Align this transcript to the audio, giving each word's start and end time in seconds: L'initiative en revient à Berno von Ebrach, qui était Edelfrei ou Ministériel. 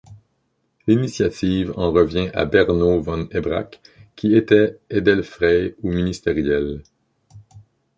L'initiative 0.87 1.73
en 1.77 1.91
revient 1.91 2.31
à 2.33 2.45
Berno 2.45 2.99
von 3.03 3.29
Ebrach, 3.29 3.79
qui 4.15 4.35
était 4.35 4.79
Edelfrei 4.89 5.75
ou 5.83 5.91
Ministériel. 5.91 6.81